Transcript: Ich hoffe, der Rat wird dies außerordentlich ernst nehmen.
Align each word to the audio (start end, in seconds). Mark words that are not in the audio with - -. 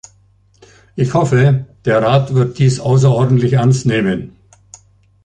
Ich 0.95 1.13
hoffe, 1.13 1.67
der 1.85 2.01
Rat 2.01 2.33
wird 2.33 2.57
dies 2.57 2.79
außerordentlich 2.79 3.53
ernst 3.53 3.85
nehmen. 3.85 4.35